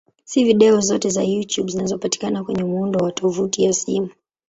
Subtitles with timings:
[0.23, 4.09] Si video zote za YouTube zinazopatikana kwenye muundo wa tovuti ya simu.